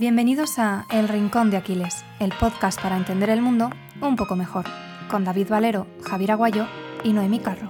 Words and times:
Bienvenidos 0.00 0.58
a 0.58 0.86
El 0.90 1.08
Rincón 1.08 1.50
de 1.50 1.58
Aquiles, 1.58 2.06
el 2.20 2.32
podcast 2.32 2.80
para 2.80 2.96
entender 2.96 3.28
el 3.28 3.42
mundo 3.42 3.68
un 4.00 4.16
poco 4.16 4.34
mejor, 4.34 4.64
con 5.10 5.24
David 5.24 5.48
Valero, 5.50 5.86
Javier 6.02 6.30
Aguayo 6.30 6.66
y 7.04 7.12
Noemí 7.12 7.38
Carro. 7.38 7.68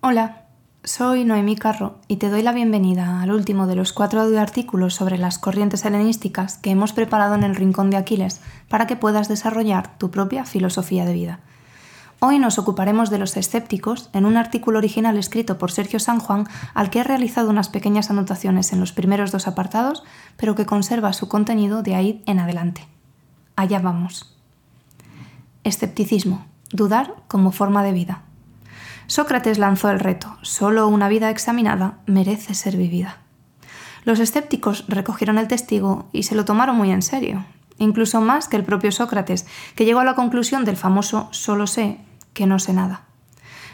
Hola, 0.00 0.46
soy 0.84 1.24
Noemí 1.24 1.56
Carro 1.56 1.98
y 2.06 2.18
te 2.18 2.30
doy 2.30 2.42
la 2.42 2.52
bienvenida 2.52 3.20
al 3.20 3.32
último 3.32 3.66
de 3.66 3.74
los 3.74 3.92
cuatro 3.92 4.20
audioartículos 4.20 4.94
sobre 4.94 5.18
las 5.18 5.40
corrientes 5.40 5.84
helenísticas 5.84 6.58
que 6.58 6.70
hemos 6.70 6.92
preparado 6.92 7.34
en 7.34 7.42
el 7.42 7.56
Rincón 7.56 7.90
de 7.90 7.96
Aquiles 7.96 8.42
para 8.68 8.86
que 8.86 8.94
puedas 8.94 9.26
desarrollar 9.26 9.98
tu 9.98 10.12
propia 10.12 10.44
filosofía 10.44 11.04
de 11.04 11.14
vida. 11.14 11.40
Hoy 12.18 12.38
nos 12.38 12.58
ocuparemos 12.58 13.10
de 13.10 13.18
los 13.18 13.36
escépticos 13.36 14.08
en 14.14 14.24
un 14.24 14.38
artículo 14.38 14.78
original 14.78 15.18
escrito 15.18 15.58
por 15.58 15.70
Sergio 15.70 16.00
San 16.00 16.18
Juan 16.18 16.48
al 16.72 16.88
que 16.88 17.00
he 17.00 17.04
realizado 17.04 17.50
unas 17.50 17.68
pequeñas 17.68 18.10
anotaciones 18.10 18.72
en 18.72 18.80
los 18.80 18.92
primeros 18.92 19.32
dos 19.32 19.46
apartados, 19.46 20.02
pero 20.38 20.54
que 20.54 20.64
conserva 20.64 21.12
su 21.12 21.28
contenido 21.28 21.82
de 21.82 21.94
ahí 21.94 22.22
en 22.24 22.38
adelante. 22.38 22.88
Allá 23.54 23.80
vamos. 23.80 24.34
Escepticismo. 25.62 26.46
Dudar 26.72 27.14
como 27.28 27.52
forma 27.52 27.82
de 27.82 27.92
vida. 27.92 28.22
Sócrates 29.08 29.58
lanzó 29.58 29.90
el 29.90 30.00
reto, 30.00 30.38
solo 30.40 30.88
una 30.88 31.08
vida 31.08 31.30
examinada 31.30 31.98
merece 32.06 32.54
ser 32.54 32.78
vivida. 32.78 33.18
Los 34.04 34.20
escépticos 34.20 34.86
recogieron 34.88 35.36
el 35.36 35.48
testigo 35.48 36.08
y 36.12 36.22
se 36.22 36.34
lo 36.34 36.46
tomaron 36.46 36.76
muy 36.76 36.90
en 36.92 37.02
serio, 37.02 37.44
incluso 37.78 38.20
más 38.20 38.48
que 38.48 38.56
el 38.56 38.64
propio 38.64 38.90
Sócrates, 38.90 39.46
que 39.74 39.84
llegó 39.84 40.00
a 40.00 40.04
la 40.04 40.14
conclusión 40.14 40.64
del 40.64 40.76
famoso 40.76 41.28
solo 41.30 41.66
sé 41.66 42.00
que 42.36 42.46
no 42.46 42.58
sé 42.58 42.74
nada. 42.74 43.06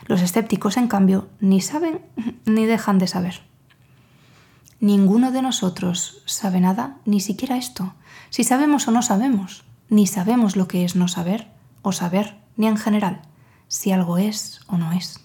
Los 0.07 0.23
escépticos, 0.23 0.77
en 0.77 0.87
cambio, 0.87 1.29
ni 1.41 1.61
saben 1.61 2.01
ni 2.47 2.65
dejan 2.65 2.99
de 2.99 3.09
saber. 3.09 3.43
Ninguno 4.81 5.33
de 5.33 5.43
nosotros 5.43 6.23
sabe 6.27 6.61
nada, 6.61 6.97
ni 7.05 7.21
siquiera 7.21 7.57
esto, 7.57 7.95
si 8.31 8.45
sabemos 8.45 8.89
o 8.89 8.93
no 8.93 9.03
sabemos, 9.03 9.65
ni 9.89 10.07
sabemos 10.07 10.57
lo 10.57 10.69
que 10.69 10.85
es 10.85 10.97
no 10.97 11.09
saber 11.09 11.49
o 11.83 11.93
saber, 11.93 12.39
ni 12.57 12.67
en 12.69 12.77
general, 12.77 13.23
si 13.69 13.91
algo 13.93 14.17
es 14.17 14.61
o 14.69 14.79
no 14.79 14.93
es. 14.93 15.21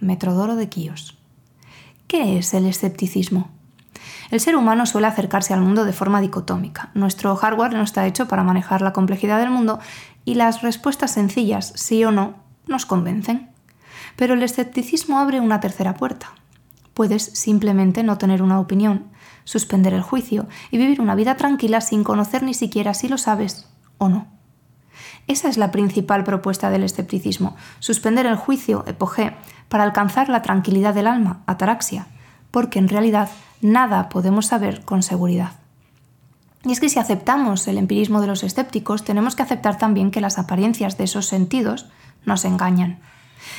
Metrodoro 0.00 0.56
de 0.56 0.68
Quíos. 0.68 1.18
¿Qué 2.08 2.38
es 2.38 2.54
el 2.54 2.66
escepticismo? 2.66 3.50
El 4.30 4.40
ser 4.40 4.56
humano 4.56 4.86
suele 4.86 5.06
acercarse 5.06 5.52
al 5.52 5.60
mundo 5.60 5.84
de 5.84 5.92
forma 5.92 6.20
dicotómica. 6.20 6.90
Nuestro 6.94 7.36
hardware 7.36 7.74
no 7.74 7.82
está 7.82 8.06
hecho 8.06 8.26
para 8.26 8.42
manejar 8.42 8.80
la 8.80 8.92
complejidad 8.92 9.38
del 9.38 9.50
mundo 9.50 9.80
y 10.24 10.34
las 10.34 10.62
respuestas 10.62 11.12
sencillas, 11.12 11.72
sí 11.76 12.04
o 12.04 12.10
no, 12.10 12.49
nos 12.66 12.86
convencen. 12.86 13.50
Pero 14.16 14.34
el 14.34 14.42
escepticismo 14.42 15.18
abre 15.18 15.40
una 15.40 15.60
tercera 15.60 15.94
puerta. 15.94 16.32
Puedes 16.94 17.22
simplemente 17.22 18.02
no 18.02 18.18
tener 18.18 18.42
una 18.42 18.60
opinión, 18.60 19.06
suspender 19.44 19.94
el 19.94 20.02
juicio 20.02 20.48
y 20.70 20.78
vivir 20.78 21.00
una 21.00 21.14
vida 21.14 21.36
tranquila 21.36 21.80
sin 21.80 22.04
conocer 22.04 22.42
ni 22.42 22.54
siquiera 22.54 22.94
si 22.94 23.08
lo 23.08 23.18
sabes 23.18 23.68
o 23.98 24.08
no. 24.08 24.26
Esa 25.26 25.48
es 25.48 25.56
la 25.56 25.70
principal 25.70 26.24
propuesta 26.24 26.70
del 26.70 26.82
escepticismo, 26.82 27.56
suspender 27.78 28.26
el 28.26 28.36
juicio, 28.36 28.84
epogé, 28.86 29.34
para 29.68 29.84
alcanzar 29.84 30.28
la 30.28 30.42
tranquilidad 30.42 30.94
del 30.94 31.06
alma, 31.06 31.42
ataraxia, 31.46 32.06
porque 32.50 32.78
en 32.78 32.88
realidad 32.88 33.30
nada 33.60 34.08
podemos 34.08 34.46
saber 34.46 34.84
con 34.84 35.02
seguridad. 35.02 35.52
Y 36.64 36.72
es 36.72 36.80
que 36.80 36.88
si 36.88 36.98
aceptamos 36.98 37.66
el 37.68 37.78
empirismo 37.78 38.20
de 38.20 38.26
los 38.26 38.42
escépticos, 38.42 39.04
tenemos 39.04 39.34
que 39.34 39.42
aceptar 39.42 39.78
también 39.78 40.10
que 40.10 40.20
las 40.20 40.38
apariencias 40.38 40.98
de 40.98 41.04
esos 41.04 41.26
sentidos 41.26 41.86
nos 42.24 42.44
engañan. 42.44 43.00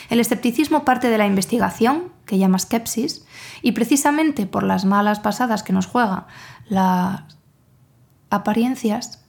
El 0.10 0.20
escepticismo 0.20 0.86
parte 0.86 1.10
de 1.10 1.18
la 1.18 1.26
investigación, 1.26 2.12
que 2.26 2.38
llama 2.38 2.60
skepsis, 2.60 3.26
y 3.62 3.72
precisamente 3.72 4.46
por 4.46 4.64
las 4.64 4.86
malas 4.86 5.20
pasadas 5.20 5.64
que 5.64 5.74
nos 5.74 5.88
juega 5.88 6.28
las 6.68 7.22
apariencias, 8.30 9.24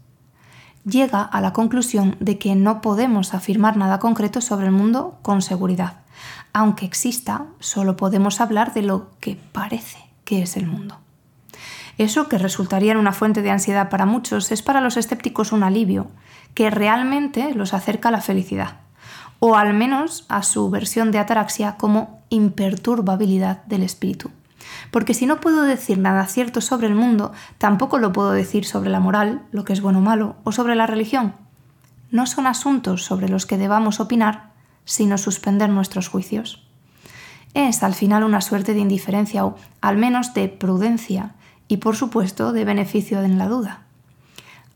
llega 0.85 1.23
a 1.23 1.41
la 1.41 1.53
conclusión 1.53 2.17
de 2.21 2.39
que 2.39 2.55
no 2.55 2.81
podemos 2.81 3.35
afirmar 3.35 3.77
nada 3.77 3.99
concreto 3.99 4.41
sobre 4.41 4.67
el 4.67 4.73
mundo 4.73 5.19
con 5.23 5.43
seguridad. 5.43 6.01
Aunque 6.53 6.85
exista, 6.85 7.47
solo 7.61 7.97
podemos 7.97 8.41
hablar 8.41 8.75
de 8.75 8.83
lo 8.83 9.11
que 9.21 9.37
parece 9.37 9.99
que 10.25 10.43
es 10.43 10.57
el 10.57 10.67
mundo. 10.67 10.99
Eso 11.99 12.29
que 12.29 12.39
resultaría 12.39 12.99
una 12.99 13.13
fuente 13.13 13.43
de 13.43 13.51
ansiedad 13.51 13.91
para 13.91 14.07
muchos 14.07 14.51
es 14.51 14.63
para 14.63 14.81
los 14.81 14.97
escépticos 14.97 15.53
un 15.53 15.63
alivio, 15.63 16.09
que 16.55 16.71
realmente 16.71 17.55
los 17.55 17.75
acerca 17.75 18.09
a 18.09 18.13
la 18.13 18.21
felicidad 18.21 18.82
o 19.45 19.57
al 19.57 19.75
menos 19.75 20.25
a 20.29 20.45
su 20.45 20.71
versión 20.71 21.11
de 21.11 21.19
ataraxia 21.19 21.77
como 21.77 22.23
imperturbabilidad 22.29 23.65
del 23.65 23.83
espíritu. 23.83 24.31
Porque 24.93 25.15
si 25.15 25.27
no 25.27 25.41
puedo 25.41 25.63
decir 25.63 25.99
nada 25.99 26.25
cierto 26.29 26.61
sobre 26.61 26.87
el 26.87 26.95
mundo, 26.95 27.33
tampoco 27.59 27.99
lo 27.99 28.13
puedo 28.13 28.31
decir 28.31 28.65
sobre 28.65 28.89
la 28.89 29.01
moral, 29.01 29.43
lo 29.51 29.65
que 29.65 29.73
es 29.73 29.81
bueno 29.81 29.99
o 29.99 30.03
malo, 30.03 30.37
o 30.45 30.53
sobre 30.53 30.77
la 30.77 30.87
religión. 30.87 31.35
No 32.13 32.27
son 32.27 32.47
asuntos 32.47 33.03
sobre 33.03 33.29
los 33.29 33.45
que 33.45 33.59
debamos 33.59 33.99
opinar, 33.99 34.53
sino 34.85 35.19
suspender 35.19 35.71
nuestros 35.71 36.07
juicios. 36.07 36.65
Es 37.53 37.83
al 37.83 37.95
final 37.95 38.23
una 38.23 38.43
suerte 38.43 38.75
de 38.75 38.81
indiferencia 38.81 39.45
o 39.45 39.57
al 39.81 39.97
menos 39.97 40.35
de 40.35 40.51
prudencia 40.51 41.35
y 41.67 41.79
por 41.79 41.97
supuesto 41.97 42.53
de 42.53 42.65
beneficio 42.65 43.21
en 43.25 43.39
la 43.39 43.49
duda. 43.49 43.87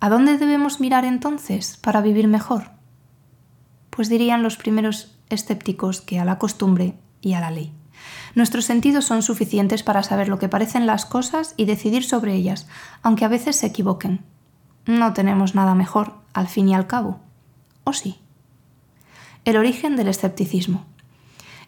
¿A 0.00 0.08
dónde 0.08 0.38
debemos 0.38 0.80
mirar 0.80 1.04
entonces 1.04 1.76
para 1.76 2.00
vivir 2.00 2.26
mejor? 2.26 2.75
Pues 3.96 4.08
dirían 4.08 4.42
los 4.42 4.56
primeros 4.56 5.16
escépticos 5.30 6.02
que 6.02 6.20
a 6.20 6.24
la 6.24 6.38
costumbre 6.38 6.94
y 7.22 7.32
a 7.32 7.40
la 7.40 7.50
ley. 7.50 7.72
Nuestros 8.34 8.66
sentidos 8.66 9.06
son 9.06 9.22
suficientes 9.22 9.82
para 9.82 10.02
saber 10.02 10.28
lo 10.28 10.38
que 10.38 10.50
parecen 10.50 10.86
las 10.86 11.06
cosas 11.06 11.54
y 11.56 11.64
decidir 11.64 12.04
sobre 12.04 12.34
ellas, 12.34 12.68
aunque 13.02 13.24
a 13.24 13.28
veces 13.28 13.56
se 13.56 13.66
equivoquen. 13.66 14.20
No 14.84 15.14
tenemos 15.14 15.54
nada 15.54 15.74
mejor, 15.74 16.14
al 16.34 16.46
fin 16.46 16.68
y 16.68 16.74
al 16.74 16.86
cabo. 16.86 17.20
¿O 17.84 17.94
sí? 17.94 18.20
El 19.44 19.56
origen 19.56 19.96
del 19.96 20.08
escepticismo. 20.08 20.84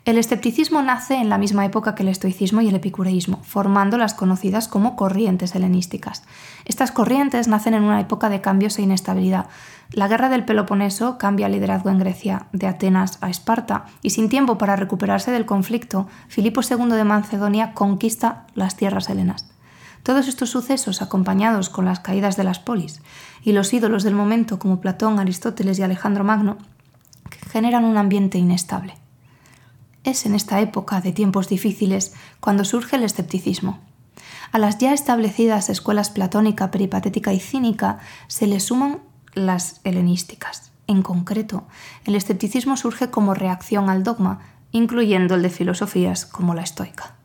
El 0.08 0.16
escepticismo 0.16 0.80
nace 0.80 1.16
en 1.16 1.28
la 1.28 1.36
misma 1.36 1.66
época 1.66 1.94
que 1.94 2.02
el 2.02 2.08
estoicismo 2.08 2.62
y 2.62 2.68
el 2.68 2.74
epicureísmo, 2.76 3.42
formando 3.42 3.98
las 3.98 4.14
conocidas 4.14 4.66
como 4.66 4.96
corrientes 4.96 5.54
helenísticas. 5.54 6.22
Estas 6.64 6.92
corrientes 6.92 7.46
nacen 7.46 7.74
en 7.74 7.82
una 7.82 8.00
época 8.00 8.30
de 8.30 8.40
cambios 8.40 8.78
e 8.78 8.82
inestabilidad. 8.82 9.48
La 9.92 10.08
guerra 10.08 10.30
del 10.30 10.46
Peloponeso 10.46 11.18
cambia 11.18 11.44
el 11.44 11.52
liderazgo 11.52 11.90
en 11.90 11.98
Grecia 11.98 12.46
de 12.52 12.66
Atenas 12.66 13.18
a 13.20 13.28
Esparta 13.28 13.84
y 14.00 14.08
sin 14.08 14.30
tiempo 14.30 14.56
para 14.56 14.76
recuperarse 14.76 15.30
del 15.30 15.44
conflicto, 15.44 16.08
Filipo 16.28 16.62
II 16.62 16.88
de 16.88 17.04
Macedonia 17.04 17.74
conquista 17.74 18.46
las 18.54 18.78
tierras 18.78 19.10
helenas. 19.10 19.50
Todos 20.04 20.26
estos 20.26 20.48
sucesos, 20.48 21.02
acompañados 21.02 21.68
con 21.68 21.84
las 21.84 22.00
caídas 22.00 22.38
de 22.38 22.44
las 22.44 22.60
polis 22.60 23.02
y 23.42 23.52
los 23.52 23.74
ídolos 23.74 24.04
del 24.04 24.14
momento 24.14 24.58
como 24.58 24.80
Platón, 24.80 25.18
Aristóteles 25.18 25.78
y 25.78 25.82
Alejandro 25.82 26.24
Magno, 26.24 26.56
generan 27.50 27.84
un 27.84 27.98
ambiente 27.98 28.38
inestable. 28.38 28.94
Es 30.04 30.26
en 30.26 30.34
esta 30.34 30.60
época 30.60 31.00
de 31.00 31.12
tiempos 31.12 31.48
difíciles 31.48 32.14
cuando 32.40 32.64
surge 32.64 32.96
el 32.96 33.02
escepticismo. 33.02 33.80
A 34.52 34.58
las 34.58 34.78
ya 34.78 34.92
establecidas 34.92 35.68
escuelas 35.68 36.10
platónica, 36.10 36.70
peripatética 36.70 37.32
y 37.32 37.40
cínica 37.40 37.98
se 38.28 38.46
le 38.46 38.60
suman 38.60 39.00
las 39.34 39.80
helenísticas. 39.84 40.72
En 40.86 41.02
concreto, 41.02 41.66
el 42.04 42.14
escepticismo 42.14 42.76
surge 42.76 43.10
como 43.10 43.34
reacción 43.34 43.90
al 43.90 44.04
dogma, 44.04 44.40
incluyendo 44.72 45.34
el 45.34 45.42
de 45.42 45.50
filosofías 45.50 46.24
como 46.24 46.54
la 46.54 46.62
estoica. 46.62 47.16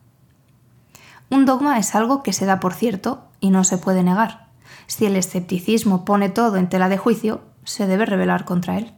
Un 1.30 1.46
dogma 1.46 1.80
es 1.80 1.96
algo 1.96 2.24
que 2.24 2.34
se 2.34 2.46
da 2.46 2.60
por 2.60 2.74
cierto 2.74 3.30
y 3.40 3.50
no 3.50 3.64
se 3.64 3.78
puede 3.78 4.04
negar. 4.04 4.50
Si 4.88 5.06
el 5.06 5.16
escepticismo 5.16 6.04
pone 6.06 6.30
todo 6.30 6.58
en 6.58 6.68
tela 6.68 6.90
de 6.90 6.98
juicio, 6.98 7.42
se 7.64 7.88
debe 7.88 8.06
rebelar 8.06 8.44
contra 8.46 8.78
él. 8.78 8.94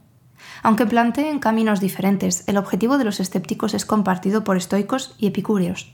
Aunque 0.65 0.87
planteen 0.87 1.37
caminos 1.37 1.79
diferentes, 1.79 2.43
el 2.47 2.57
objetivo 2.57 2.97
de 2.97 3.03
los 3.03 3.19
escépticos 3.19 3.75
es 3.75 3.85
compartido 3.85 4.43
por 4.43 4.57
estoicos 4.57 5.13
y 5.19 5.27
epicúreos. 5.27 5.93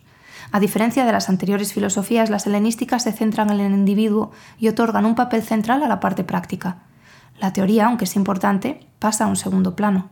A 0.53 0.61
diferencia 0.61 1.03
de 1.03 1.11
las 1.11 1.27
anteriores 1.27 1.73
filosofías, 1.73 2.29
las 2.29 2.47
helenísticas 2.47 3.03
se 3.03 3.11
centran 3.11 3.49
en 3.49 3.59
el 3.59 3.73
individuo 3.73 4.31
y 4.57 4.69
otorgan 4.69 5.03
un 5.03 5.15
papel 5.15 5.43
central 5.43 5.83
a 5.83 5.89
la 5.89 5.99
parte 5.99 6.23
práctica. 6.23 6.83
La 7.37 7.51
teoría, 7.51 7.87
aunque 7.87 8.05
es 8.05 8.15
importante, 8.15 8.87
pasa 8.97 9.25
a 9.25 9.27
un 9.27 9.35
segundo 9.35 9.75
plano. 9.75 10.09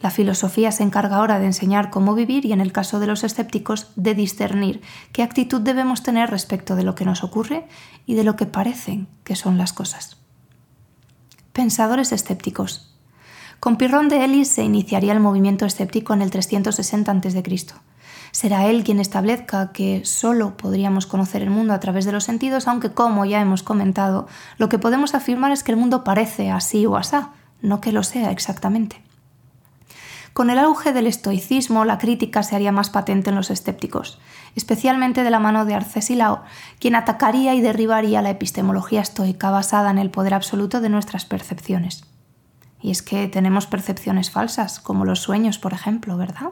La 0.00 0.10
filosofía 0.10 0.72
se 0.72 0.82
encarga 0.82 1.18
ahora 1.18 1.38
de 1.38 1.46
enseñar 1.46 1.90
cómo 1.90 2.16
vivir 2.16 2.44
y, 2.44 2.52
en 2.52 2.60
el 2.60 2.72
caso 2.72 2.98
de 2.98 3.06
los 3.06 3.22
escépticos, 3.22 3.92
de 3.94 4.16
discernir 4.16 4.82
qué 5.12 5.22
actitud 5.22 5.60
debemos 5.60 6.02
tener 6.02 6.30
respecto 6.30 6.74
de 6.74 6.82
lo 6.82 6.96
que 6.96 7.04
nos 7.04 7.22
ocurre 7.22 7.68
y 8.06 8.14
de 8.14 8.24
lo 8.24 8.34
que 8.34 8.46
parecen 8.46 9.06
que 9.22 9.36
son 9.36 9.56
las 9.56 9.72
cosas. 9.72 10.16
Pensadores 11.52 12.10
escépticos. 12.10 12.91
Con 13.62 13.76
Pirrón 13.76 14.08
de 14.08 14.24
Elis 14.24 14.48
se 14.48 14.64
iniciaría 14.64 15.12
el 15.12 15.20
movimiento 15.20 15.66
escéptico 15.66 16.12
en 16.14 16.20
el 16.20 16.32
360 16.32 17.12
a.C. 17.12 17.66
Será 18.32 18.66
él 18.66 18.82
quien 18.82 18.98
establezca 18.98 19.70
que 19.70 20.04
solo 20.04 20.56
podríamos 20.56 21.06
conocer 21.06 21.42
el 21.42 21.50
mundo 21.50 21.72
a 21.72 21.78
través 21.78 22.04
de 22.04 22.10
los 22.10 22.24
sentidos, 22.24 22.66
aunque 22.66 22.90
como 22.90 23.24
ya 23.24 23.40
hemos 23.40 23.62
comentado, 23.62 24.26
lo 24.58 24.68
que 24.68 24.80
podemos 24.80 25.14
afirmar 25.14 25.52
es 25.52 25.62
que 25.62 25.70
el 25.70 25.78
mundo 25.78 26.02
parece 26.02 26.50
así 26.50 26.86
o 26.86 26.96
asá, 26.96 27.34
no 27.60 27.80
que 27.80 27.92
lo 27.92 28.02
sea 28.02 28.32
exactamente. 28.32 29.00
Con 30.32 30.50
el 30.50 30.58
auge 30.58 30.92
del 30.92 31.06
estoicismo, 31.06 31.84
la 31.84 31.98
crítica 31.98 32.42
se 32.42 32.56
haría 32.56 32.72
más 32.72 32.90
patente 32.90 33.30
en 33.30 33.36
los 33.36 33.52
escépticos, 33.52 34.18
especialmente 34.56 35.22
de 35.22 35.30
la 35.30 35.38
mano 35.38 35.66
de 35.66 35.74
Arcesilao, 35.74 36.42
quien 36.80 36.96
atacaría 36.96 37.54
y 37.54 37.60
derribaría 37.60 38.22
la 38.22 38.30
epistemología 38.30 39.02
estoica 39.02 39.52
basada 39.52 39.92
en 39.92 39.98
el 39.98 40.10
poder 40.10 40.34
absoluto 40.34 40.80
de 40.80 40.88
nuestras 40.88 41.26
percepciones. 41.26 42.02
Y 42.82 42.90
es 42.90 43.00
que 43.00 43.28
tenemos 43.28 43.66
percepciones 43.66 44.30
falsas, 44.30 44.80
como 44.80 45.04
los 45.04 45.20
sueños, 45.20 45.58
por 45.58 45.72
ejemplo, 45.72 46.16
¿verdad? 46.16 46.50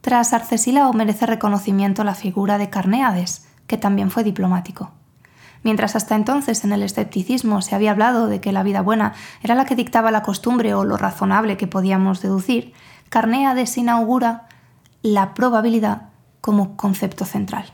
Tras 0.00 0.32
Arcesilao 0.34 0.92
merece 0.92 1.24
reconocimiento 1.24 2.04
la 2.04 2.14
figura 2.14 2.58
de 2.58 2.68
Carneades, 2.68 3.46
que 3.66 3.78
también 3.78 4.10
fue 4.10 4.24
diplomático. 4.24 4.90
Mientras 5.62 5.96
hasta 5.96 6.14
entonces 6.14 6.62
en 6.64 6.72
el 6.72 6.82
escepticismo 6.82 7.62
se 7.62 7.74
había 7.74 7.92
hablado 7.92 8.26
de 8.26 8.40
que 8.40 8.52
la 8.52 8.62
vida 8.62 8.82
buena 8.82 9.14
era 9.42 9.54
la 9.54 9.64
que 9.64 9.76
dictaba 9.76 10.10
la 10.10 10.22
costumbre 10.22 10.74
o 10.74 10.84
lo 10.84 10.98
razonable 10.98 11.56
que 11.56 11.66
podíamos 11.66 12.20
deducir, 12.20 12.74
Carneades 13.08 13.78
inaugura 13.78 14.48
la 15.00 15.32
probabilidad 15.32 16.08
como 16.40 16.76
concepto 16.76 17.24
central. 17.24 17.72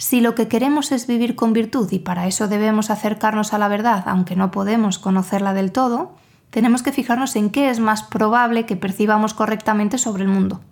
Si 0.00 0.22
lo 0.22 0.34
que 0.34 0.48
queremos 0.48 0.92
es 0.92 1.06
vivir 1.06 1.36
con 1.36 1.52
virtud 1.52 1.92
y 1.92 1.98
para 1.98 2.26
eso 2.26 2.48
debemos 2.48 2.88
acercarnos 2.88 3.52
a 3.52 3.58
la 3.58 3.68
verdad, 3.68 4.04
aunque 4.06 4.34
no 4.34 4.50
podemos 4.50 4.98
conocerla 4.98 5.52
del 5.52 5.72
todo, 5.72 6.16
tenemos 6.48 6.82
que 6.82 6.90
fijarnos 6.90 7.36
en 7.36 7.50
qué 7.50 7.68
es 7.68 7.80
más 7.80 8.02
probable 8.02 8.64
que 8.64 8.76
percibamos 8.76 9.34
correctamente 9.34 9.98
sobre 9.98 10.22
el 10.22 10.30
mundo. 10.30 10.62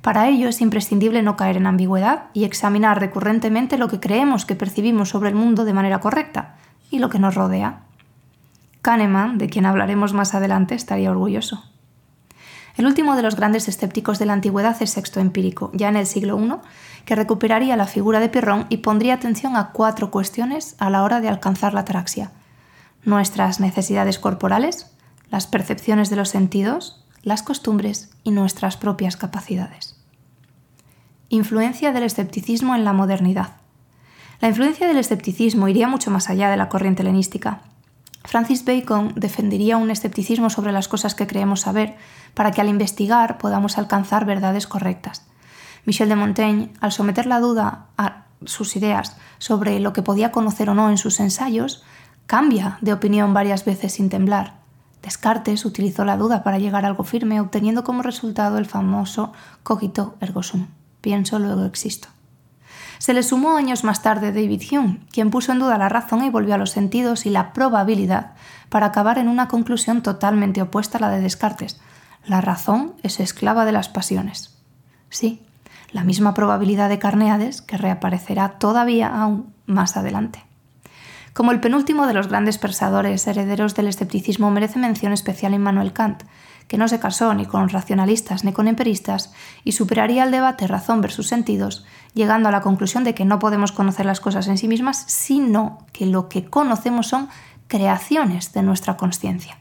Para 0.00 0.28
ello 0.28 0.48
es 0.48 0.60
imprescindible 0.60 1.22
no 1.22 1.34
caer 1.34 1.56
en 1.56 1.66
ambigüedad 1.66 2.26
y 2.34 2.44
examinar 2.44 3.00
recurrentemente 3.00 3.78
lo 3.78 3.88
que 3.88 3.98
creemos 3.98 4.46
que 4.46 4.54
percibimos 4.54 5.08
sobre 5.08 5.30
el 5.30 5.34
mundo 5.34 5.64
de 5.64 5.72
manera 5.72 5.98
correcta 5.98 6.54
y 6.92 7.00
lo 7.00 7.10
que 7.10 7.18
nos 7.18 7.34
rodea. 7.34 7.80
Kahneman, 8.80 9.38
de 9.38 9.48
quien 9.48 9.66
hablaremos 9.66 10.12
más 10.12 10.36
adelante, 10.36 10.76
estaría 10.76 11.10
orgulloso. 11.10 11.64
El 12.76 12.86
último 12.86 13.14
de 13.14 13.22
los 13.22 13.36
grandes 13.36 13.68
escépticos 13.68 14.18
de 14.18 14.26
la 14.26 14.32
antigüedad 14.32 14.76
es 14.80 14.90
Sexto 14.90 15.20
Empírico, 15.20 15.70
ya 15.74 15.88
en 15.88 15.96
el 15.96 16.06
siglo 16.06 16.38
I, 16.40 16.54
que 17.04 17.14
recuperaría 17.14 17.76
la 17.76 17.86
figura 17.86 18.18
de 18.18 18.28
Pirrón 18.28 18.66
y 18.68 18.78
pondría 18.78 19.14
atención 19.14 19.56
a 19.56 19.70
cuatro 19.70 20.10
cuestiones 20.10 20.74
a 20.78 20.90
la 20.90 21.04
hora 21.04 21.20
de 21.20 21.28
alcanzar 21.28 21.72
la 21.72 21.80
ataraxia. 21.80 22.32
Nuestras 23.04 23.60
necesidades 23.60 24.18
corporales, 24.18 24.90
las 25.30 25.46
percepciones 25.46 26.10
de 26.10 26.16
los 26.16 26.30
sentidos, 26.30 27.04
las 27.22 27.42
costumbres 27.42 28.10
y 28.24 28.32
nuestras 28.32 28.76
propias 28.76 29.16
capacidades. 29.16 29.96
Influencia 31.28 31.92
del 31.92 32.02
escepticismo 32.02 32.74
en 32.74 32.84
la 32.84 32.92
modernidad. 32.92 33.56
La 34.40 34.48
influencia 34.48 34.88
del 34.88 34.98
escepticismo 34.98 35.68
iría 35.68 35.86
mucho 35.88 36.10
más 36.10 36.28
allá 36.28 36.50
de 36.50 36.56
la 36.56 36.68
corriente 36.68 37.02
helenística. 37.02 37.60
Francis 38.24 38.64
Bacon 38.64 39.12
defendería 39.14 39.76
un 39.76 39.90
escepticismo 39.90 40.50
sobre 40.50 40.72
las 40.72 40.88
cosas 40.88 41.14
que 41.14 41.26
creemos 41.26 41.60
saber 41.60 41.96
para 42.34 42.50
que 42.50 42.60
al 42.60 42.68
investigar 42.68 43.38
podamos 43.38 43.78
alcanzar 43.78 44.24
verdades 44.24 44.66
correctas. 44.66 45.26
Michel 45.84 46.08
de 46.08 46.16
Montaigne, 46.16 46.72
al 46.80 46.92
someter 46.92 47.26
la 47.26 47.40
duda 47.40 47.86
a 47.96 48.24
sus 48.44 48.74
ideas 48.76 49.16
sobre 49.38 49.78
lo 49.80 49.92
que 49.92 50.02
podía 50.02 50.32
conocer 50.32 50.70
o 50.70 50.74
no 50.74 50.90
en 50.90 50.98
sus 50.98 51.20
ensayos, 51.20 51.84
cambia 52.26 52.78
de 52.80 52.92
opinión 52.92 53.34
varias 53.34 53.64
veces 53.64 53.92
sin 53.92 54.08
temblar 54.08 54.64
Descartes 55.04 55.66
utilizó 55.66 56.06
la 56.06 56.16
duda 56.16 56.42
para 56.42 56.58
llegar 56.58 56.86
a 56.86 56.88
algo 56.88 57.04
firme, 57.04 57.38
obteniendo 57.38 57.84
como 57.84 58.00
resultado 58.00 58.56
el 58.56 58.64
famoso 58.64 59.34
cogito 59.62 60.16
ergo 60.22 60.42
sum, 60.42 60.68
pienso 61.02 61.38
luego 61.38 61.66
existo. 61.66 62.08
Se 62.98 63.14
le 63.14 63.22
sumó 63.22 63.56
años 63.56 63.84
más 63.84 64.02
tarde 64.02 64.32
David 64.32 64.62
Hume, 64.70 65.00
quien 65.10 65.30
puso 65.30 65.52
en 65.52 65.58
duda 65.58 65.78
la 65.78 65.88
razón 65.88 66.24
y 66.24 66.30
volvió 66.30 66.54
a 66.54 66.58
los 66.58 66.70
sentidos 66.70 67.26
y 67.26 67.30
la 67.30 67.52
probabilidad 67.52 68.32
para 68.68 68.86
acabar 68.86 69.18
en 69.18 69.28
una 69.28 69.48
conclusión 69.48 70.02
totalmente 70.02 70.62
opuesta 70.62 70.98
a 70.98 71.00
la 71.00 71.10
de 71.10 71.20
Descartes. 71.20 71.80
La 72.26 72.40
razón 72.40 72.94
es 73.02 73.20
esclava 73.20 73.64
de 73.64 73.72
las 73.72 73.88
pasiones. 73.88 74.56
Sí, 75.10 75.42
la 75.92 76.04
misma 76.04 76.34
probabilidad 76.34 76.88
de 76.88 76.98
Carneades 76.98 77.62
que 77.62 77.76
reaparecerá 77.76 78.58
todavía 78.58 79.08
aún 79.08 79.52
más 79.66 79.96
adelante. 79.96 80.44
Como 81.34 81.50
el 81.50 81.60
penúltimo 81.60 82.06
de 82.06 82.14
los 82.14 82.28
grandes 82.28 82.58
pensadores 82.58 83.26
herederos 83.26 83.74
del 83.74 83.88
escepticismo 83.88 84.50
merece 84.50 84.78
mención 84.78 85.12
especial 85.12 85.52
Immanuel 85.52 85.92
Kant, 85.92 86.22
que 86.68 86.78
no 86.78 86.88
se 86.88 87.00
casó 87.00 87.34
ni 87.34 87.46
con 87.46 87.68
racionalistas 87.68 88.44
ni 88.44 88.52
con 88.52 88.68
empiristas 88.68 89.32
y 89.64 89.72
superaría 89.72 90.24
el 90.24 90.30
debate 90.30 90.66
razón 90.66 91.00
versus 91.00 91.28
sentidos, 91.28 91.84
llegando 92.14 92.48
a 92.48 92.52
la 92.52 92.62
conclusión 92.62 93.04
de 93.04 93.14
que 93.14 93.24
no 93.24 93.38
podemos 93.38 93.72
conocer 93.72 94.06
las 94.06 94.20
cosas 94.20 94.48
en 94.48 94.58
sí 94.58 94.68
mismas, 94.68 95.04
sino 95.06 95.86
que 95.92 96.06
lo 96.06 96.28
que 96.28 96.44
conocemos 96.44 97.08
son 97.08 97.28
creaciones 97.66 98.52
de 98.52 98.62
nuestra 98.62 98.96
conciencia. 98.96 99.58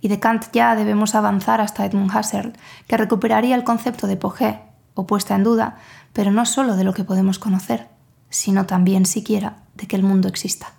Y 0.00 0.08
de 0.08 0.18
Kant 0.18 0.46
ya 0.52 0.74
debemos 0.74 1.14
avanzar 1.14 1.60
hasta 1.60 1.84
Edmund 1.84 2.14
Husserl, 2.14 2.54
que 2.86 2.96
recuperaría 2.96 3.54
el 3.54 3.64
concepto 3.64 4.06
de 4.06 4.16
poge, 4.16 4.60
o 4.94 5.06
puesta 5.06 5.34
en 5.34 5.44
duda, 5.44 5.76
pero 6.12 6.30
no 6.30 6.46
solo 6.46 6.76
de 6.76 6.84
lo 6.84 6.94
que 6.94 7.04
podemos 7.04 7.38
conocer, 7.38 7.88
sino 8.28 8.66
también 8.66 9.06
siquiera 9.06 9.56
de 9.74 9.86
que 9.86 9.96
el 9.96 10.02
mundo 10.02 10.28
exista. 10.28 10.72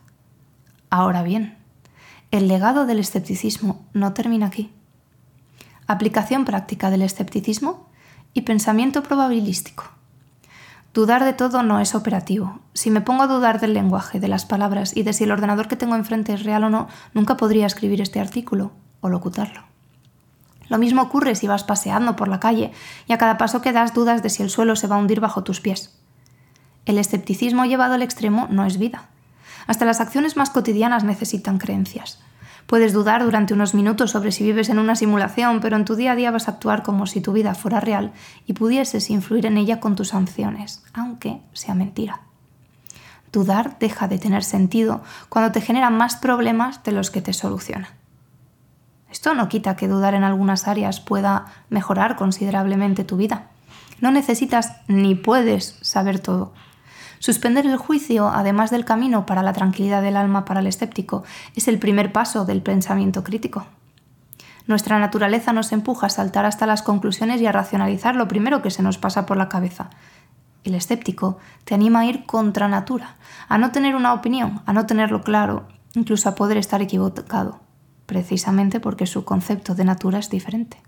Ahora 0.90 1.24
bien, 1.24 1.58
el 2.32 2.48
legado 2.48 2.86
del 2.86 3.00
escepticismo 3.00 3.86
no 3.94 4.14
termina 4.14 4.48
aquí. 4.48 4.74
Aplicación 5.92 6.46
práctica 6.46 6.90
del 6.90 7.02
escepticismo 7.02 7.90
y 8.34 8.44
pensamiento 8.44 9.04
probabilístico. 9.04 9.84
Dudar 10.94 11.26
de 11.26 11.34
todo 11.34 11.64
no 11.64 11.82
es 11.82 11.96
operativo. 11.96 12.62
Si 12.74 12.90
me 12.90 13.02
pongo 13.02 13.24
a 13.24 13.28
dudar 13.28 13.60
del 13.60 13.74
lenguaje, 13.74 14.22
de 14.22 14.30
las 14.30 14.46
palabras 14.46 14.96
y 14.96 15.04
de 15.04 15.12
si 15.12 15.26
el 15.26 15.34
ordenador 15.34 15.68
que 15.68 15.76
tengo 15.76 15.98
enfrente 15.98 16.32
es 16.32 16.44
real 16.44 16.64
o 16.64 16.70
no, 16.70 16.88
nunca 17.14 17.36
podría 17.36 17.66
escribir 17.66 18.00
este 18.00 18.22
artículo 18.22 18.72
o 19.02 19.10
locutarlo. 19.10 19.64
Lo 20.70 20.78
mismo 20.78 21.02
ocurre 21.02 21.36
si 21.36 21.48
vas 21.48 21.66
paseando 21.66 22.16
por 22.16 22.30
la 22.30 22.40
calle 22.40 22.72
y 23.06 23.12
a 23.12 23.18
cada 23.18 23.38
paso 23.38 23.62
que 23.62 23.74
das 23.74 23.94
dudas 23.94 24.24
de 24.24 24.30
si 24.30 24.44
el 24.44 24.50
suelo 24.50 24.78
se 24.78 24.88
va 24.88 24.96
a 24.96 25.00
hundir 25.00 25.20
bajo 25.20 25.44
tus 25.44 25.60
pies. 25.60 26.00
El 26.86 27.00
escepticismo 27.00 27.66
llevado 27.66 27.96
al 27.96 28.02
extremo 28.02 28.48
no 28.50 28.66
es 28.66 28.78
vida. 28.78 29.10
Hasta 29.68 29.84
las 29.84 30.00
acciones 30.00 30.38
más 30.38 30.52
cotidianas 30.52 31.04
necesitan 31.04 31.58
creencias. 31.58 32.24
Puedes 32.66 32.94
dudar 32.94 33.24
durante 33.24 33.54
unos 33.54 33.74
minutos 33.74 34.12
sobre 34.12 34.32
si 34.32 34.44
vives 34.44 34.70
en 34.70 34.80
una 34.80 34.96
simulación, 34.96 35.60
pero 35.60 35.76
en 35.76 35.86
tu 35.86 35.96
día 35.96 36.14
a 36.14 36.16
día 36.16 36.32
vas 36.32 36.48
a 36.48 36.52
actuar 36.52 36.84
como 36.84 37.06
si 37.06 37.22
tu 37.22 37.34
vida 37.34 37.56
fuera 37.56 37.80
real 37.80 38.14
y 38.46 38.54
pudieses 38.54 39.10
influir 39.10 39.46
en 39.46 39.58
ella 39.58 39.80
con 39.80 39.96
tus 39.96 40.10
sanciones, 40.10 40.84
aunque 40.94 41.42
sea 41.54 41.76
mentira. 41.76 42.22
Dudar 43.32 43.78
deja 43.80 44.08
de 44.08 44.20
tener 44.20 44.44
sentido 44.44 45.02
cuando 45.30 45.52
te 45.52 45.62
genera 45.62 45.90
más 45.90 46.16
problemas 46.16 46.84
de 46.84 46.92
los 46.92 47.12
que 47.12 47.22
te 47.22 47.34
soluciona. 47.34 47.90
Esto 49.10 49.34
no 49.34 49.50
quita 49.50 49.76
que 49.76 49.88
dudar 49.88 50.14
en 50.14 50.24
algunas 50.24 50.68
áreas 50.68 51.00
pueda 51.00 51.46
mejorar 51.70 52.16
considerablemente 52.16 53.04
tu 53.04 53.18
vida. 53.18 53.50
No 54.00 54.12
necesitas 54.12 54.78
ni 54.88 55.16
puedes 55.16 55.78
saber 55.82 56.20
todo. 56.20 56.54
Suspender 57.22 57.68
el 57.68 57.78
juicio, 57.78 58.30
además 58.30 58.72
del 58.72 58.84
camino 58.84 59.28
para 59.28 59.44
la 59.44 59.54
tranquilidad 59.54 60.02
del 60.02 60.18
alma 60.18 60.44
para 60.44 60.60
el 60.60 60.66
escéptico, 60.66 61.24
es 61.56 61.68
el 61.68 61.78
primer 61.78 62.12
paso 62.12 62.46
del 62.46 62.64
pensamiento 62.64 63.24
crítico. 63.24 63.68
Nuestra 64.66 64.98
naturaleza 64.98 65.54
nos 65.54 65.72
empuja 65.72 66.08
a 66.08 66.10
saltar 66.10 66.46
hasta 66.46 66.66
las 66.66 66.82
conclusiones 66.82 67.40
y 67.40 67.46
a 67.46 67.52
racionalizar 67.52 68.16
lo 68.16 68.28
primero 68.28 68.64
que 68.64 68.72
se 68.72 68.82
nos 68.82 68.98
pasa 68.98 69.28
por 69.28 69.38
la 69.38 69.50
cabeza. 69.50 69.92
El 70.64 70.74
escéptico 70.74 71.38
te 71.64 71.76
anima 71.76 72.00
a 72.00 72.06
ir 72.06 72.26
contra 72.26 72.68
natura, 72.68 73.18
a 73.48 73.60
no 73.60 73.72
tener 73.72 73.94
una 73.94 74.16
opinión, 74.16 74.64
a 74.66 74.74
no 74.74 74.88
tenerlo 74.88 75.22
claro, 75.22 75.68
incluso 75.94 76.28
a 76.28 76.34
poder 76.34 76.58
estar 76.58 76.82
equivocado, 76.82 77.60
precisamente 78.08 78.80
porque 78.80 79.06
su 79.06 79.26
concepto 79.26 79.76
de 79.76 79.86
natura 79.86 80.18
es 80.18 80.32
diferente. 80.32 80.82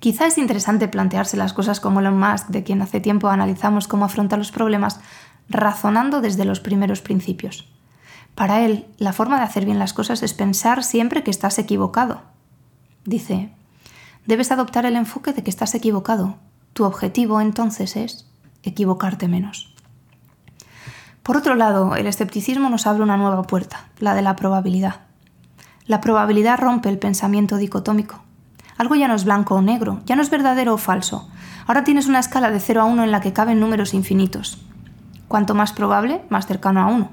Quizá 0.00 0.26
es 0.26 0.38
interesante 0.38 0.88
plantearse 0.88 1.36
las 1.36 1.52
cosas 1.52 1.78
como 1.78 2.00
Elon 2.00 2.18
Musk, 2.18 2.48
de 2.48 2.64
quien 2.64 2.80
hace 2.80 3.00
tiempo 3.00 3.28
analizamos 3.28 3.86
cómo 3.86 4.06
afronta 4.06 4.38
los 4.38 4.50
problemas, 4.50 4.98
razonando 5.50 6.22
desde 6.22 6.46
los 6.46 6.58
primeros 6.58 7.02
principios. 7.02 7.70
Para 8.34 8.62
él, 8.62 8.86
la 8.96 9.12
forma 9.12 9.36
de 9.36 9.44
hacer 9.44 9.66
bien 9.66 9.78
las 9.78 9.92
cosas 9.92 10.22
es 10.22 10.32
pensar 10.32 10.84
siempre 10.84 11.22
que 11.22 11.30
estás 11.30 11.58
equivocado. 11.58 12.22
Dice, 13.04 13.52
debes 14.24 14.50
adoptar 14.50 14.86
el 14.86 14.96
enfoque 14.96 15.34
de 15.34 15.42
que 15.42 15.50
estás 15.50 15.74
equivocado. 15.74 16.36
Tu 16.72 16.84
objetivo 16.84 17.42
entonces 17.42 17.96
es 17.96 18.26
equivocarte 18.62 19.28
menos. 19.28 19.74
Por 21.22 21.36
otro 21.36 21.56
lado, 21.56 21.94
el 21.96 22.06
escepticismo 22.06 22.70
nos 22.70 22.86
abre 22.86 23.02
una 23.02 23.18
nueva 23.18 23.42
puerta, 23.42 23.90
la 23.98 24.14
de 24.14 24.22
la 24.22 24.34
probabilidad. 24.36 25.02
La 25.84 26.00
probabilidad 26.00 26.58
rompe 26.58 26.88
el 26.88 26.98
pensamiento 26.98 27.58
dicotómico. 27.58 28.22
Algo 28.80 28.94
ya 28.94 29.08
no 29.08 29.14
es 29.14 29.26
blanco 29.26 29.56
o 29.56 29.60
negro, 29.60 30.00
ya 30.06 30.16
no 30.16 30.22
es 30.22 30.30
verdadero 30.30 30.72
o 30.72 30.78
falso. 30.78 31.28
Ahora 31.66 31.84
tienes 31.84 32.06
una 32.06 32.18
escala 32.18 32.50
de 32.50 32.60
0 32.60 32.80
a 32.80 32.84
1 32.86 33.04
en 33.04 33.10
la 33.10 33.20
que 33.20 33.34
caben 33.34 33.60
números 33.60 33.92
infinitos. 33.92 34.56
Cuanto 35.28 35.54
más 35.54 35.74
probable, 35.74 36.22
más 36.30 36.46
cercano 36.46 36.80
a 36.80 36.86
1. 36.86 37.10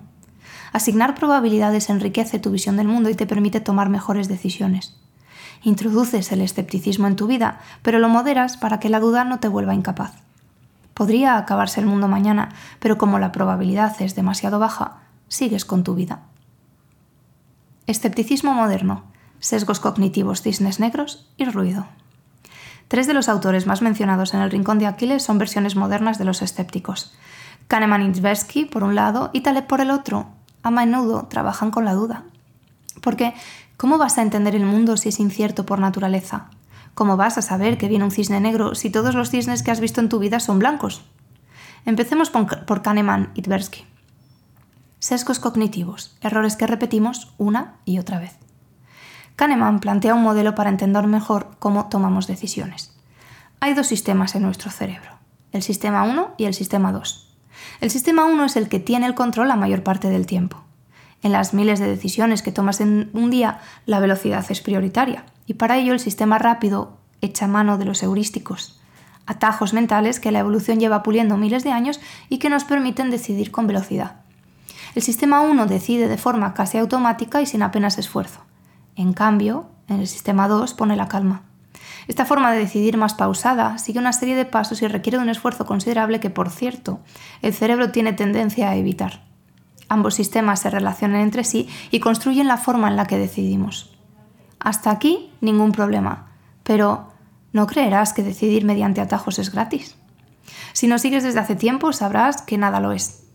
Asignar 0.71 1.13
probabilidades 1.13 1.89
enriquece 1.89 2.39
tu 2.39 2.51
visión 2.51 2.77
del 2.77 2.87
mundo 2.87 3.09
y 3.09 3.15
te 3.15 3.27
permite 3.27 3.59
tomar 3.59 3.89
mejores 3.89 4.29
decisiones. 4.29 4.95
Introduces 5.61 6.31
el 6.31 6.39
escepticismo 6.39 7.05
en 7.05 7.17
tu 7.17 7.27
vida, 7.27 7.59
pero 7.81 7.99
lo 7.99 8.07
moderas 8.07 8.55
para 8.55 8.79
que 8.79 8.87
la 8.87 9.01
duda 9.01 9.25
no 9.25 9.39
te 9.39 9.49
vuelva 9.49 9.75
incapaz. 9.75 10.13
Podría 10.93 11.35
acabarse 11.35 11.81
el 11.81 11.85
mundo 11.85 12.07
mañana, 12.07 12.47
pero 12.79 12.97
como 12.97 13.19
la 13.19 13.33
probabilidad 13.33 14.01
es 14.01 14.15
demasiado 14.15 14.57
baja, 14.57 14.99
sigues 15.27 15.65
con 15.65 15.83
tu 15.83 15.95
vida. 15.95 16.21
Escepticismo 17.87 18.53
moderno 18.53 19.03
sesgos 19.39 19.79
cognitivos, 19.79 20.41
cisnes 20.41 20.79
negros 20.79 21.27
y 21.37 21.45
ruido. 21.45 21.87
Tres 22.87 23.07
de 23.07 23.13
los 23.13 23.27
autores 23.27 23.67
más 23.67 23.81
mencionados 23.81 24.33
en 24.33 24.41
el 24.41 24.51
Rincón 24.51 24.79
de 24.79 24.85
Aquiles 24.85 25.23
son 25.23 25.37
versiones 25.37 25.75
modernas 25.75 26.17
de 26.17 26.25
los 26.25 26.41
escépticos. 26.41 27.13
Kahneman 27.67 28.03
y 28.03 28.11
Tversky, 28.13 28.65
por 28.65 28.83
un 28.83 28.95
lado, 28.95 29.29
y 29.33 29.41
Taleb 29.41 29.67
por 29.67 29.81
el 29.81 29.91
otro, 29.91 30.27
a 30.63 30.71
menudo 30.71 31.27
trabajan 31.29 31.69
con 31.69 31.83
la 31.83 31.93
duda. 31.93 32.23
Porque, 33.01 33.33
¿cómo 33.75 33.97
vas 33.97 34.17
a 34.17 34.21
entender 34.21 34.55
el 34.55 34.65
mundo 34.65 34.95
si 34.95 35.09
es 35.09 35.19
incierto 35.19 35.65
por 35.65 35.79
naturaleza? 35.79 36.49
¿Cómo 36.93 37.17
vas 37.17 37.37
a 37.37 37.41
saber 37.41 37.77
que 37.77 37.89
viene 37.89 38.05
un 38.05 38.11
cisne 38.11 38.39
negro 38.39 38.73
si 38.73 38.89
todos 38.89 39.15
los 39.15 39.29
cisnes 39.29 39.63
que 39.63 39.71
has 39.71 39.81
visto 39.81 39.99
en 39.99 40.09
tu 40.09 40.19
vida 40.19 40.39
son 40.39 40.59
blancos? 40.59 41.03
Empecemos 41.85 42.29
por 42.29 42.81
Kahneman 42.81 43.31
y 43.35 43.41
Tversky. 43.41 43.85
Sesgos 44.99 45.39
cognitivos, 45.39 46.17
errores 46.21 46.55
que 46.55 46.67
repetimos 46.67 47.33
una 47.37 47.75
y 47.85 47.99
otra 47.99 48.19
vez. 48.19 48.35
Kahneman 49.37 49.79
plantea 49.79 50.15
un 50.15 50.23
modelo 50.23 50.55
para 50.55 50.71
entender 50.71 51.05
mejor 51.05 51.51
cómo 51.59 51.89
tomamos 51.89 52.25
decisiones. 52.25 52.91
Hay 53.59 53.75
dos 53.75 53.85
sistemas 53.85 54.33
en 54.33 54.41
nuestro 54.41 54.71
cerebro, 54.71 55.11
el 55.51 55.61
sistema 55.61 56.01
1 56.05 56.33
y 56.39 56.45
el 56.45 56.55
sistema 56.55 56.91
2. 56.91 57.35
El 57.79 57.91
sistema 57.91 58.25
1 58.25 58.45
es 58.45 58.55
el 58.55 58.67
que 58.67 58.79
tiene 58.79 59.05
el 59.05 59.13
control 59.13 59.47
la 59.47 59.55
mayor 59.55 59.83
parte 59.83 60.09
del 60.09 60.25
tiempo. 60.25 60.63
En 61.21 61.31
las 61.31 61.53
miles 61.53 61.77
de 61.79 61.85
decisiones 61.85 62.41
que 62.41 62.51
tomas 62.51 62.81
en 62.81 63.11
un 63.13 63.29
día, 63.29 63.59
la 63.85 63.99
velocidad 63.99 64.43
es 64.49 64.59
prioritaria, 64.61 65.23
y 65.45 65.53
para 65.53 65.77
ello 65.77 65.93
el 65.93 65.99
sistema 65.99 66.39
rápido 66.39 66.97
echa 67.21 67.45
mano 67.45 67.77
de 67.77 67.85
los 67.85 68.01
heurísticos, 68.01 68.81
atajos 69.27 69.71
mentales 69.71 70.19
que 70.19 70.31
la 70.31 70.39
evolución 70.39 70.79
lleva 70.79 71.03
puliendo 71.03 71.37
miles 71.37 71.63
de 71.63 71.71
años 71.71 71.99
y 72.27 72.39
que 72.39 72.49
nos 72.49 72.63
permiten 72.63 73.11
decidir 73.11 73.51
con 73.51 73.67
velocidad. 73.67 74.15
El 74.95 75.03
sistema 75.03 75.41
1 75.41 75.67
decide 75.67 76.07
de 76.07 76.17
forma 76.17 76.55
casi 76.55 76.79
automática 76.79 77.39
y 77.39 77.45
sin 77.45 77.61
apenas 77.61 77.99
esfuerzo. 77.99 78.46
En 78.97 79.13
cambio, 79.13 79.69
en 79.87 79.99
el 79.99 80.07
sistema 80.07 80.47
2 80.47 80.73
pone 80.73 80.95
la 80.95 81.07
calma. 81.07 81.43
Esta 82.07 82.25
forma 82.25 82.51
de 82.51 82.57
decidir 82.57 82.97
más 82.97 83.13
pausada 83.13 83.77
sigue 83.77 83.99
una 83.99 84.11
serie 84.11 84.35
de 84.35 84.45
pasos 84.45 84.81
y 84.81 84.87
requiere 84.87 85.19
de 85.19 85.23
un 85.23 85.29
esfuerzo 85.29 85.67
considerable 85.67 86.19
que, 86.19 86.31
por 86.31 86.49
cierto, 86.49 86.99
el 87.43 87.53
cerebro 87.53 87.91
tiene 87.91 88.13
tendencia 88.13 88.69
a 88.69 88.75
evitar. 88.75 89.23
Ambos 89.87 90.15
sistemas 90.15 90.61
se 90.61 90.71
relacionan 90.71 91.21
entre 91.21 91.43
sí 91.43 91.69
y 91.91 91.99
construyen 91.99 92.47
la 92.47 92.57
forma 92.57 92.87
en 92.87 92.95
la 92.95 93.05
que 93.05 93.19
decidimos. 93.19 93.95
Hasta 94.59 94.89
aquí 94.89 95.31
ningún 95.41 95.73
problema, 95.73 96.31
pero 96.63 97.13
no 97.53 97.67
creerás 97.67 98.13
que 98.13 98.23
decidir 98.23 98.65
mediante 98.65 98.99
atajos 98.99 99.37
es 99.37 99.51
gratis. 99.51 99.95
Si 100.73 100.87
nos 100.87 101.01
sigues 101.01 101.23
desde 101.23 101.39
hace 101.39 101.55
tiempo 101.55 101.93
sabrás 101.93 102.41
que 102.41 102.57
nada 102.57 102.79
lo 102.79 102.93
es. 102.93 103.26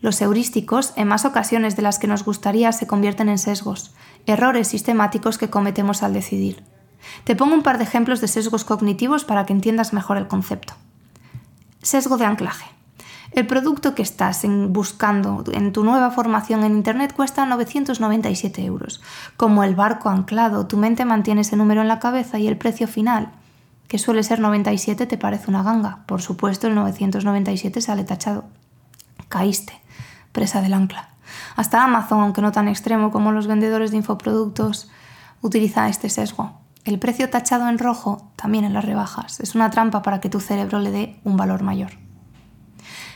Los 0.00 0.20
heurísticos, 0.20 0.92
en 0.96 1.08
más 1.08 1.24
ocasiones 1.24 1.76
de 1.76 1.82
las 1.82 1.98
que 1.98 2.06
nos 2.06 2.24
gustaría, 2.24 2.72
se 2.72 2.86
convierten 2.86 3.28
en 3.28 3.38
sesgos, 3.38 3.94
errores 4.26 4.68
sistemáticos 4.68 5.38
que 5.38 5.50
cometemos 5.50 6.02
al 6.02 6.12
decidir. 6.12 6.62
Te 7.24 7.36
pongo 7.36 7.54
un 7.54 7.62
par 7.62 7.78
de 7.78 7.84
ejemplos 7.84 8.20
de 8.20 8.28
sesgos 8.28 8.64
cognitivos 8.64 9.24
para 9.24 9.46
que 9.46 9.52
entiendas 9.52 9.92
mejor 9.92 10.16
el 10.16 10.28
concepto. 10.28 10.74
Sesgo 11.82 12.18
de 12.18 12.24
anclaje. 12.24 12.66
El 13.32 13.46
producto 13.46 13.94
que 13.94 14.02
estás 14.02 14.42
buscando 14.68 15.44
en 15.52 15.72
tu 15.72 15.84
nueva 15.84 16.10
formación 16.10 16.64
en 16.64 16.76
Internet 16.76 17.12
cuesta 17.12 17.44
997 17.44 18.64
euros. 18.64 19.02
Como 19.36 19.64
el 19.64 19.74
barco 19.74 20.08
anclado, 20.08 20.66
tu 20.66 20.76
mente 20.76 21.04
mantiene 21.04 21.42
ese 21.42 21.56
número 21.56 21.82
en 21.82 21.88
la 21.88 21.98
cabeza 21.98 22.38
y 22.38 22.48
el 22.48 22.56
precio 22.56 22.86
final, 22.88 23.32
que 23.88 23.98
suele 23.98 24.22
ser 24.22 24.40
97, 24.40 25.06
te 25.06 25.18
parece 25.18 25.50
una 25.50 25.62
ganga. 25.62 26.04
Por 26.06 26.22
supuesto, 26.22 26.66
el 26.66 26.74
997 26.74 27.80
sale 27.80 28.04
tachado. 28.04 28.44
Caíste, 29.28 29.80
presa 30.32 30.62
del 30.62 30.74
ancla. 30.74 31.08
Hasta 31.56 31.82
Amazon, 31.82 32.20
aunque 32.20 32.42
no 32.42 32.52
tan 32.52 32.68
extremo 32.68 33.10
como 33.10 33.32
los 33.32 33.46
vendedores 33.46 33.90
de 33.90 33.98
infoproductos, 33.98 34.90
utiliza 35.40 35.88
este 35.88 36.08
sesgo. 36.08 36.60
El 36.84 36.98
precio 36.98 37.28
tachado 37.30 37.68
en 37.68 37.78
rojo, 37.78 38.30
también 38.36 38.64
en 38.64 38.72
las 38.72 38.84
rebajas, 38.84 39.40
es 39.40 39.54
una 39.54 39.70
trampa 39.70 40.02
para 40.02 40.20
que 40.20 40.28
tu 40.28 40.40
cerebro 40.40 40.78
le 40.78 40.92
dé 40.92 41.20
un 41.24 41.36
valor 41.36 41.62
mayor. 41.62 41.90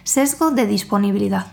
Sesgo 0.02 0.50
de 0.50 0.66
disponibilidad. 0.66 1.46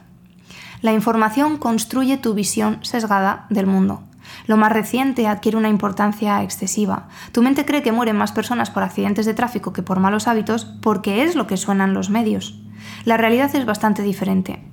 La 0.81 0.93
información 0.93 1.57
construye 1.57 2.17
tu 2.17 2.33
visión 2.33 2.79
sesgada 2.83 3.45
del 3.49 3.67
mundo. 3.67 4.03
Lo 4.47 4.55
más 4.55 4.71
reciente 4.71 5.27
adquiere 5.27 5.57
una 5.57 5.69
importancia 5.69 6.41
excesiva. 6.41 7.09
Tu 7.33 7.41
mente 7.41 7.65
cree 7.65 7.83
que 7.83 7.91
mueren 7.91 8.15
más 8.15 8.31
personas 8.31 8.71
por 8.71 8.81
accidentes 8.81 9.25
de 9.25 9.33
tráfico 9.33 9.73
que 9.73 9.83
por 9.83 9.99
malos 9.99 10.27
hábitos 10.27 10.65
porque 10.81 11.23
es 11.23 11.35
lo 11.35 11.47
que 11.47 11.57
suenan 11.57 11.93
los 11.93 12.09
medios. 12.09 12.57
La 13.03 13.17
realidad 13.17 13.53
es 13.53 13.65
bastante 13.65 14.03
diferente. 14.03 14.63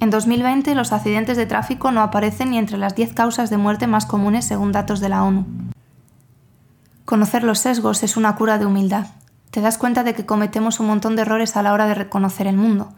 En 0.00 0.10
2020 0.10 0.74
los 0.74 0.92
accidentes 0.92 1.36
de 1.36 1.46
tráfico 1.46 1.92
no 1.92 2.02
aparecen 2.02 2.50
ni 2.50 2.58
entre 2.58 2.76
las 2.76 2.96
10 2.96 3.14
causas 3.14 3.50
de 3.50 3.56
muerte 3.56 3.86
más 3.86 4.04
comunes 4.04 4.44
según 4.44 4.72
datos 4.72 4.98
de 4.98 5.08
la 5.08 5.22
ONU. 5.22 5.46
Conocer 7.04 7.44
los 7.44 7.60
sesgos 7.60 8.02
es 8.02 8.16
una 8.16 8.34
cura 8.34 8.58
de 8.58 8.66
humildad. 8.66 9.06
Te 9.52 9.60
das 9.60 9.78
cuenta 9.78 10.02
de 10.02 10.14
que 10.14 10.26
cometemos 10.26 10.80
un 10.80 10.88
montón 10.88 11.14
de 11.14 11.22
errores 11.22 11.56
a 11.56 11.62
la 11.62 11.72
hora 11.72 11.86
de 11.86 11.94
reconocer 11.94 12.48
el 12.48 12.56
mundo. 12.56 12.92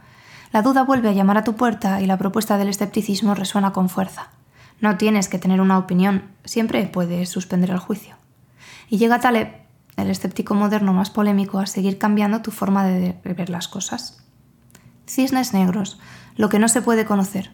La 0.53 0.63
duda 0.63 0.85
vuelve 0.85 1.11
a 1.11 1.13
llamar 1.13 1.37
a 1.37 1.45
tu 1.45 1.55
puerta 1.55 2.01
y 2.01 2.07
la 2.07 2.17
propuesta 2.17 2.57
del 2.57 2.69
escepticismo 2.69 3.35
resuena 3.35 3.73
con 3.73 3.91
fuerza. 3.91 4.31
No 4.81 4.97
tienes 4.97 5.29
que 5.29 5.39
tener 5.39 5.61
una 5.61 5.79
opinión, 5.79 6.25
siempre 6.45 6.87
puedes 6.87 7.29
suspender 7.29 7.71
el 7.71 7.79
juicio. 7.79 8.17
Y 8.89 8.99
llega 8.99 9.21
Taleb, 9.21 9.49
el 9.97 10.11
escéptico 10.11 10.55
moderno 10.55 10.93
más 10.93 11.11
polémico, 11.11 11.59
a 11.59 11.67
seguir 11.67 11.99
cambiando 11.99 12.43
tu 12.43 12.51
forma 12.51 12.85
de 12.85 13.19
ver 13.25 13.49
las 13.49 13.69
cosas. 13.69 14.23
Cisnes 15.07 15.55
negros, 15.55 15.99
lo 16.37 16.49
que 16.49 16.59
no 16.59 16.69
se 16.69 16.83
puede 16.83 17.05
conocer. 17.05 17.51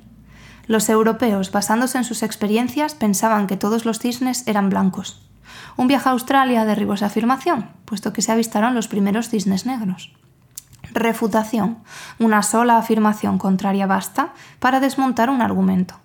Los 0.66 0.88
europeos, 0.88 1.50
basándose 1.52 1.98
en 1.98 2.04
sus 2.04 2.22
experiencias, 2.22 2.94
pensaban 2.94 3.46
que 3.46 3.56
todos 3.56 3.84
los 3.84 3.98
cisnes 3.98 4.46
eran 4.46 4.70
blancos. 4.70 5.28
Un 5.76 5.88
viaje 5.88 6.08
a 6.08 6.12
Australia 6.12 6.64
derribó 6.64 6.94
esa 6.94 7.06
afirmación, 7.06 7.68
puesto 7.84 8.12
que 8.12 8.22
se 8.22 8.32
avistaron 8.32 8.74
los 8.74 8.88
primeros 8.88 9.28
cisnes 9.28 9.66
negros. 9.66 10.12
Refutación. 10.92 11.78
Una 12.18 12.42
sola 12.42 12.76
afirmación 12.76 13.38
contraria 13.38 13.86
basta 13.86 14.34
para 14.58 14.80
desmontar 14.80 15.30
un 15.30 15.40
argumento. 15.40 16.01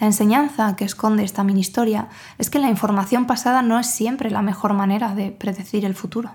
La 0.00 0.06
enseñanza 0.06 0.76
que 0.76 0.84
esconde 0.84 1.24
esta 1.24 1.44
mini 1.44 1.60
historia 1.60 2.08
es 2.38 2.50
que 2.50 2.58
la 2.58 2.68
información 2.68 3.26
pasada 3.26 3.62
no 3.62 3.78
es 3.78 3.88
siempre 3.88 4.30
la 4.30 4.42
mejor 4.42 4.72
manera 4.72 5.14
de 5.14 5.32
predecir 5.32 5.84
el 5.84 5.94
futuro. 5.94 6.32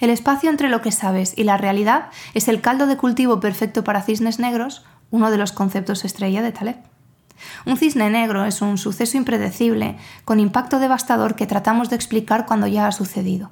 El 0.00 0.10
espacio 0.10 0.48
entre 0.48 0.68
lo 0.68 0.80
que 0.80 0.92
sabes 0.92 1.36
y 1.36 1.44
la 1.44 1.56
realidad 1.56 2.10
es 2.34 2.48
el 2.48 2.60
caldo 2.60 2.86
de 2.86 2.96
cultivo 2.96 3.40
perfecto 3.40 3.84
para 3.84 4.02
cisnes 4.02 4.38
negros, 4.38 4.84
uno 5.10 5.30
de 5.30 5.38
los 5.38 5.52
conceptos 5.52 6.04
estrella 6.04 6.40
de 6.40 6.52
Taleb. 6.52 6.76
Un 7.66 7.76
cisne 7.76 8.10
negro 8.10 8.44
es 8.44 8.62
un 8.62 8.78
suceso 8.78 9.16
impredecible, 9.16 9.96
con 10.24 10.40
impacto 10.40 10.78
devastador 10.78 11.34
que 11.34 11.46
tratamos 11.46 11.90
de 11.90 11.96
explicar 11.96 12.46
cuando 12.46 12.66
ya 12.66 12.86
ha 12.86 12.92
sucedido. 12.92 13.50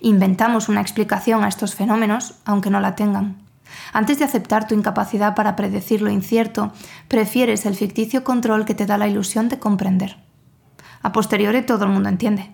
Inventamos 0.00 0.68
una 0.68 0.80
explicación 0.80 1.44
a 1.44 1.48
estos 1.48 1.74
fenómenos, 1.74 2.34
aunque 2.44 2.70
no 2.70 2.80
la 2.80 2.94
tengan. 2.94 3.49
Antes 3.92 4.18
de 4.18 4.24
aceptar 4.24 4.66
tu 4.66 4.74
incapacidad 4.74 5.34
para 5.34 5.56
predecir 5.56 6.02
lo 6.02 6.10
incierto, 6.10 6.72
prefieres 7.08 7.66
el 7.66 7.74
ficticio 7.74 8.24
control 8.24 8.64
que 8.64 8.74
te 8.74 8.86
da 8.86 8.98
la 8.98 9.08
ilusión 9.08 9.48
de 9.48 9.58
comprender. 9.58 10.18
A 11.02 11.12
posteriori 11.12 11.62
todo 11.62 11.84
el 11.84 11.90
mundo 11.90 12.08
entiende. 12.08 12.50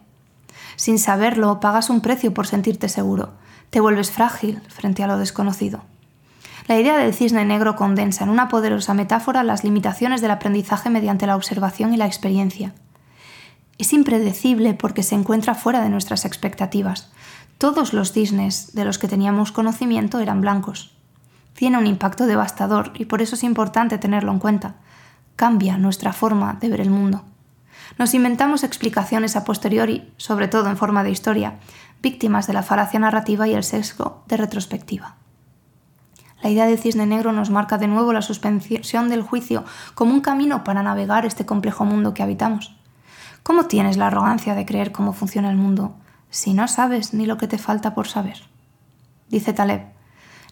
Sin 0.77 0.99
saberlo, 0.99 1.61
pagas 1.61 1.91
un 1.91 2.01
precio 2.01 2.35
por 2.35 2.47
sentirte 2.47 2.89
seguro. 2.89 3.33
Te 3.71 3.81
vuelves 3.81 4.11
frágil 4.11 4.61
frente 4.69 5.03
a 5.03 5.07
lo 5.07 5.19
desconocido. 5.19 5.83
La 6.69 6.79
idea 6.79 6.99
del 6.99 7.15
cisne 7.15 7.45
negro 7.45 7.77
condensa 7.77 8.25
en 8.25 8.31
una 8.31 8.49
poderosa 8.49 8.93
metáfora 8.93 9.45
las 9.45 9.63
limitaciones 9.63 10.21
del 10.21 10.33
aprendizaje 10.33 10.91
mediante 10.91 11.27
la 11.27 11.37
observación 11.37 11.95
y 11.95 11.97
la 11.97 12.07
experiencia. 12.07 12.75
Es 13.79 13.93
impredecible 13.93 14.75
porque 14.75 15.03
se 15.03 15.15
encuentra 15.15 15.55
fuera 15.55 15.81
de 15.81 15.91
nuestras 15.91 16.25
expectativas. 16.25 17.11
Todos 17.59 17.93
los 17.93 18.13
cisnes 18.13 18.75
de 18.75 18.85
los 18.85 18.99
que 18.99 19.09
teníamos 19.09 19.53
conocimiento 19.53 20.19
eran 20.19 20.41
blancos. 20.41 20.96
Tiene 21.57 21.79
un 21.79 21.87
impacto 21.87 22.27
devastador 22.27 22.93
y 22.95 23.07
por 23.07 23.23
eso 23.23 23.35
es 23.35 23.43
importante 23.43 23.99
tenerlo 23.99 24.31
en 24.31 24.39
cuenta. 24.39 24.75
Cambia 25.37 25.79
nuestra 25.79 26.13
forma 26.13 26.55
de 26.61 26.69
ver 26.69 26.81
el 26.81 26.91
mundo. 26.91 27.25
Nos 27.99 28.15
inventamos 28.15 28.63
explicaciones 28.63 29.37
a 29.37 29.45
posteriori, 29.45 30.13
sobre 30.19 30.49
todo 30.49 30.69
en 30.69 30.77
forma 30.77 31.03
de 31.03 31.11
historia, 31.11 31.55
víctimas 32.03 32.47
de 32.47 32.53
la 32.53 32.63
falacia 32.63 33.01
narrativa 33.01 33.49
y 33.49 33.55
el 33.55 33.65
sesgo 33.65 34.23
de 34.29 34.37
retrospectiva. 34.37 35.17
La 36.43 36.51
idea 36.51 36.67
del 36.67 36.79
cisne 36.79 37.07
negro 37.07 37.33
nos 37.33 37.49
marca 37.49 37.79
de 37.79 37.87
nuevo 37.87 38.13
la 38.13 38.23
suspensión 38.23 39.09
del 39.09 39.23
juicio 39.23 39.65
como 39.95 40.13
un 40.13 40.21
camino 40.21 40.63
para 40.63 40.83
navegar 40.83 41.25
este 41.25 41.47
complejo 41.47 41.85
mundo 41.87 42.13
que 42.13 42.23
habitamos. 42.23 42.77
¿Cómo 43.43 43.65
tienes 43.65 43.97
la 43.97 44.09
arrogancia 44.09 44.55
de 44.55 44.67
creer 44.67 44.93
cómo 44.93 45.15
funciona 45.15 45.51
el 45.51 45.57
mundo 45.57 45.95
si 46.29 46.53
no 46.53 46.69
sabes 46.69 47.15
ni 47.15 47.25
lo 47.25 47.39
que 47.39 47.49
te 47.49 47.59
falta 47.59 47.95
por 47.95 48.09
saber? 48.09 48.43
Dice 49.29 49.55
Taleb, 49.55 49.96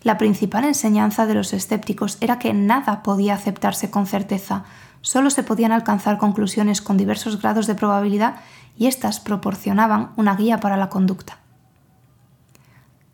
la 0.05 0.19
principal 0.19 0.65
enseñanza 0.65 1.27
de 1.27 1.35
los 1.35 1.53
escépticos 1.53 2.19
era 2.21 2.39
que 2.39 2.53
nada 2.53 3.03
podía 3.03 3.35
aceptarse 3.35 3.91
con 3.91 4.07
certeza, 4.07 4.65
solo 5.01 5.31
se 5.31 5.43
podían 5.43 5.73
alcanzar 5.73 6.19
conclusiones 6.19 6.83
con 6.83 6.99
diversos 6.99 7.41
grados 7.41 7.67
de 7.67 7.75
probabilidad 7.75 8.37
y 8.77 8.87
éstas 8.87 9.19
proporcionaban 9.19 10.11
una 10.17 10.37
guía 10.37 10.61
para 10.61 10.77
la 10.77 10.91
conducta. 10.91 11.39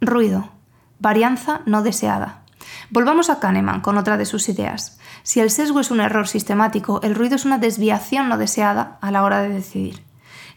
Ruido. 0.01 0.51
Varianza 0.99 1.61
no 1.65 1.83
deseada. 1.83 2.43
Volvamos 2.91 3.31
a 3.31 3.39
Kahneman 3.39 3.81
con 3.81 3.97
otra 3.97 4.17
de 4.17 4.27
sus 4.27 4.49
ideas. 4.49 4.99
Si 5.23 5.41
el 5.41 5.51
sesgo 5.51 5.81
es 5.81 5.91
un 5.91 6.01
error 6.01 6.27
sistemático, 6.27 7.01
el 7.03 7.15
ruido 7.15 7.37
es 7.37 7.45
una 7.45 7.59
desviación 7.59 8.29
no 8.29 8.37
deseada 8.37 8.99
a 9.01 9.11
la 9.13 9.23
hora 9.23 9.41
de 9.43 9.49
decidir. 9.49 10.05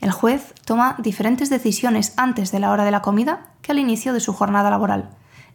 El 0.01 0.11
juez 0.11 0.53
toma 0.65 0.95
diferentes 0.97 1.49
decisiones 1.49 2.13
antes 2.17 2.51
de 2.51 2.59
la 2.59 2.71
hora 2.71 2.85
de 2.85 2.91
la 2.91 3.01
comida 3.01 3.51
que 3.61 3.71
al 3.71 3.79
inicio 3.79 4.13
de 4.13 4.19
su 4.19 4.33
jornada 4.33 4.69
laboral. 4.69 5.09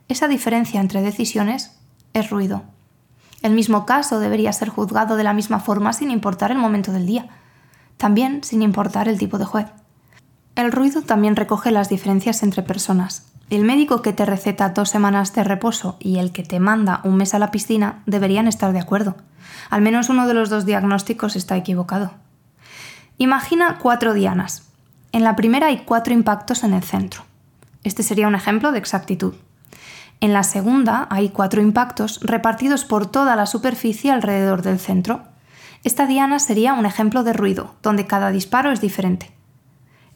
Esa 0.08 0.26
diferencia 0.26 0.80
entre 0.80 1.02
decisiones 1.02 1.78
es 2.14 2.30
ruido. 2.30 2.62
El 3.42 3.52
mismo 3.52 3.86
caso 3.86 4.18
debería 4.18 4.52
ser 4.52 4.68
juzgado 4.68 5.16
de 5.16 5.24
la 5.24 5.34
misma 5.34 5.60
forma 5.60 5.92
sin 5.92 6.10
importar 6.10 6.50
el 6.50 6.58
momento 6.58 6.92
del 6.92 7.06
día, 7.06 7.28
también 7.98 8.42
sin 8.42 8.62
importar 8.62 9.08
el 9.08 9.18
tipo 9.18 9.38
de 9.38 9.44
juez. 9.44 9.66
El 10.56 10.72
ruido 10.72 11.02
también 11.02 11.36
recoge 11.36 11.70
las 11.70 11.88
diferencias 11.88 12.42
entre 12.42 12.62
personas. 12.62 13.26
El 13.50 13.64
médico 13.64 14.02
que 14.02 14.12
te 14.12 14.26
receta 14.26 14.70
dos 14.70 14.90
semanas 14.90 15.34
de 15.34 15.44
reposo 15.44 15.96
y 16.00 16.18
el 16.18 16.32
que 16.32 16.42
te 16.42 16.58
manda 16.58 17.00
un 17.04 17.16
mes 17.16 17.32
a 17.34 17.38
la 17.38 17.50
piscina 17.50 18.02
deberían 18.06 18.48
estar 18.48 18.72
de 18.72 18.80
acuerdo. 18.80 19.16
Al 19.70 19.82
menos 19.82 20.08
uno 20.08 20.26
de 20.26 20.34
los 20.34 20.50
dos 20.50 20.66
diagnósticos 20.66 21.36
está 21.36 21.56
equivocado. 21.56 22.12
Imagina 23.18 23.78
cuatro 23.80 24.14
dianas. 24.14 24.64
En 25.12 25.22
la 25.22 25.36
primera 25.36 25.68
hay 25.68 25.78
cuatro 25.78 26.12
impactos 26.12 26.64
en 26.64 26.74
el 26.74 26.82
centro. 26.82 27.22
Este 27.84 28.02
sería 28.02 28.28
un 28.28 28.34
ejemplo 28.34 28.72
de 28.72 28.78
exactitud. 28.78 29.34
En 30.20 30.32
la 30.32 30.42
segunda 30.42 31.06
hay 31.10 31.28
cuatro 31.28 31.62
impactos 31.62 32.20
repartidos 32.22 32.84
por 32.84 33.06
toda 33.06 33.36
la 33.36 33.46
superficie 33.46 34.10
alrededor 34.10 34.62
del 34.62 34.80
centro. 34.80 35.22
Esta 35.84 36.06
diana 36.06 36.40
sería 36.40 36.74
un 36.74 36.86
ejemplo 36.86 37.22
de 37.22 37.32
ruido, 37.32 37.74
donde 37.82 38.06
cada 38.06 38.30
disparo 38.30 38.72
es 38.72 38.80
diferente. 38.80 39.30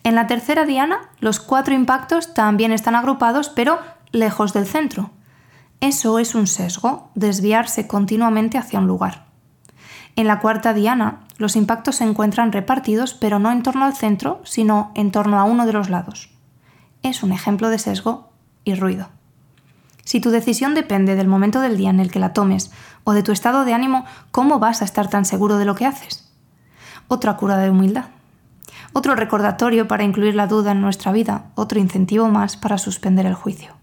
En 0.02 0.16
la 0.16 0.26
tercera 0.26 0.64
diana, 0.64 1.10
los 1.20 1.38
cuatro 1.38 1.74
impactos 1.74 2.34
también 2.34 2.72
están 2.72 2.96
agrupados, 2.96 3.48
pero 3.48 3.78
lejos 4.10 4.52
del 4.52 4.66
centro. 4.66 5.10
Eso 5.80 6.18
es 6.18 6.34
un 6.34 6.48
sesgo, 6.48 7.10
desviarse 7.14 7.86
continuamente 7.86 8.58
hacia 8.58 8.80
un 8.80 8.88
lugar. 8.88 9.26
En 10.16 10.26
la 10.26 10.40
cuarta 10.40 10.74
diana, 10.74 11.20
los 11.38 11.54
impactos 11.54 11.96
se 11.96 12.04
encuentran 12.04 12.52
repartidos, 12.52 13.14
pero 13.14 13.38
no 13.38 13.52
en 13.52 13.62
torno 13.62 13.84
al 13.84 13.94
centro, 13.94 14.40
sino 14.44 14.90
en 14.94 15.12
torno 15.12 15.38
a 15.38 15.44
uno 15.44 15.64
de 15.64 15.72
los 15.72 15.88
lados. 15.88 16.30
Es 17.02 17.22
un 17.22 17.32
ejemplo 17.32 17.70
de 17.70 17.78
sesgo 17.78 18.32
y 18.64 18.74
ruido. 18.74 19.08
Si 20.04 20.20
tu 20.20 20.30
decisión 20.30 20.74
depende 20.74 21.14
del 21.14 21.28
momento 21.28 21.60
del 21.60 21.76
día 21.76 21.90
en 21.90 22.00
el 22.00 22.10
que 22.10 22.18
la 22.18 22.32
tomes 22.32 22.70
o 23.04 23.12
de 23.12 23.22
tu 23.22 23.32
estado 23.32 23.64
de 23.64 23.72
ánimo, 23.72 24.04
¿cómo 24.30 24.58
vas 24.58 24.82
a 24.82 24.84
estar 24.84 25.08
tan 25.08 25.24
seguro 25.24 25.58
de 25.58 25.64
lo 25.64 25.74
que 25.74 25.86
haces? 25.86 26.28
Otra 27.08 27.36
cura 27.36 27.56
de 27.56 27.70
humildad. 27.70 28.06
Otro 28.92 29.14
recordatorio 29.14 29.88
para 29.88 30.04
incluir 30.04 30.34
la 30.34 30.46
duda 30.46 30.72
en 30.72 30.80
nuestra 30.80 31.12
vida, 31.12 31.46
otro 31.54 31.78
incentivo 31.78 32.28
más 32.28 32.56
para 32.56 32.78
suspender 32.78 33.26
el 33.26 33.34
juicio. 33.34 33.74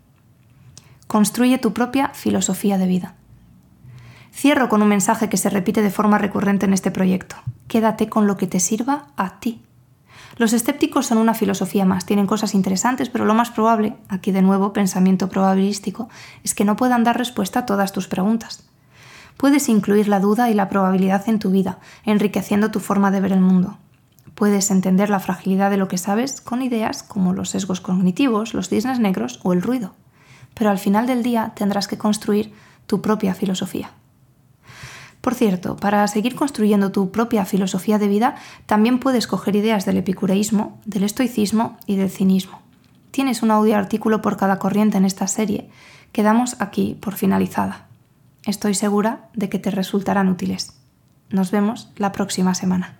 Construye 1.07 1.57
tu 1.57 1.73
propia 1.73 2.09
filosofía 2.09 2.77
de 2.77 2.85
vida. 2.85 3.15
Cierro 4.31 4.69
con 4.69 4.81
un 4.81 4.87
mensaje 4.87 5.29
que 5.29 5.37
se 5.37 5.49
repite 5.49 5.81
de 5.81 5.89
forma 5.89 6.17
recurrente 6.17 6.65
en 6.65 6.73
este 6.73 6.91
proyecto. 6.91 7.35
Quédate 7.67 8.09
con 8.09 8.27
lo 8.27 8.37
que 8.37 8.45
te 8.45 8.59
sirva 8.59 9.07
a 9.17 9.39
ti. 9.39 9.63
Los 10.39 10.53
escépticos 10.53 11.05
son 11.05 11.17
una 11.17 11.33
filosofía 11.33 11.83
más, 11.83 12.05
tienen 12.05 12.25
cosas 12.25 12.55
interesantes, 12.55 13.09
pero 13.09 13.25
lo 13.25 13.33
más 13.33 13.51
probable, 13.51 13.97
aquí 14.07 14.31
de 14.31 14.41
nuevo 14.41 14.71
pensamiento 14.71 15.27
probabilístico, 15.27 16.07
es 16.45 16.55
que 16.55 16.63
no 16.63 16.77
puedan 16.77 17.03
dar 17.03 17.17
respuesta 17.17 17.59
a 17.59 17.65
todas 17.65 17.91
tus 17.91 18.07
preguntas. 18.07 18.63
Puedes 19.35 19.67
incluir 19.67 20.07
la 20.07 20.21
duda 20.21 20.49
y 20.49 20.53
la 20.53 20.69
probabilidad 20.69 21.27
en 21.27 21.39
tu 21.39 21.51
vida, 21.51 21.79
enriqueciendo 22.05 22.71
tu 22.71 22.79
forma 22.79 23.11
de 23.11 23.19
ver 23.19 23.33
el 23.33 23.41
mundo. 23.41 23.79
Puedes 24.33 24.71
entender 24.71 25.09
la 25.09 25.19
fragilidad 25.19 25.71
de 25.71 25.75
lo 25.75 25.89
que 25.89 25.97
sabes 25.97 26.39
con 26.39 26.61
ideas 26.61 27.03
como 27.03 27.33
los 27.33 27.49
sesgos 27.49 27.81
cognitivos, 27.81 28.53
los 28.53 28.69
cisnes 28.69 29.01
negros 29.01 29.41
o 29.43 29.51
el 29.51 29.61
ruido. 29.61 29.93
Pero 30.53 30.69
al 30.69 30.79
final 30.79 31.05
del 31.05 31.21
día 31.21 31.51
tendrás 31.53 31.89
que 31.89 31.97
construir 31.97 32.53
tu 32.87 33.01
propia 33.01 33.35
filosofía. 33.35 33.91
Por 35.21 35.35
cierto, 35.35 35.75
para 35.75 36.07
seguir 36.07 36.35
construyendo 36.35 36.91
tu 36.91 37.11
propia 37.11 37.45
filosofía 37.45 37.99
de 37.99 38.07
vida, 38.07 38.35
también 38.65 38.99
puedes 38.99 39.27
coger 39.27 39.55
ideas 39.55 39.85
del 39.85 39.97
epicureísmo, 39.97 40.79
del 40.85 41.03
estoicismo 41.03 41.77
y 41.85 41.97
del 41.97 42.09
cinismo. 42.09 42.61
Tienes 43.11 43.43
un 43.43 43.51
audio 43.51 43.75
artículo 43.75 44.21
por 44.21 44.37
cada 44.37 44.59
corriente 44.59 44.97
en 44.97 45.05
esta 45.05 45.27
serie 45.27 45.69
que 46.11 46.23
damos 46.23 46.55
aquí 46.59 46.97
por 46.99 47.15
finalizada. 47.15 47.87
Estoy 48.45 48.73
segura 48.75 49.29
de 49.33 49.49
que 49.49 49.59
te 49.59 49.71
resultarán 49.71 50.29
útiles. 50.29 50.79
Nos 51.29 51.51
vemos 51.51 51.89
la 51.97 52.11
próxima 52.11 52.55
semana. 52.55 52.98